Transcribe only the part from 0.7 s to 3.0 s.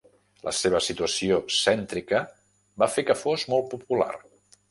situació cèntrica va